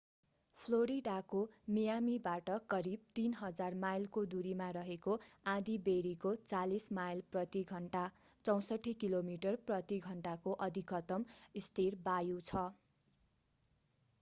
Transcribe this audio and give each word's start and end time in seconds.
फ्लोरिडाको 0.59 1.39
मियामीबाट 1.73 2.53
करीब 2.73 3.11
3,000 3.17 3.75
माइलको 3.83 4.23
दूरीमा 4.31 4.69
रहेको 4.77 5.17
आँधीबेहरीको 5.53 6.31
40 6.45 6.87
माइल 6.99 7.21
प्रति 7.35 7.63
घण्टा 7.75 8.03
64 8.45 8.95
किलोमिटर 9.05 9.61
प्रति 9.69 10.01
घण्टा 10.11 10.35
को 10.47 10.57
अधिकतम 10.69 11.29
स्थिर 11.67 12.01
वायु 12.09 12.41
छ। 12.43 12.65